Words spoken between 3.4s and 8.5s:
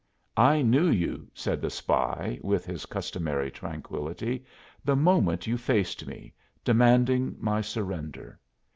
tranquillity, "the moment you faced me, demanding my surrender.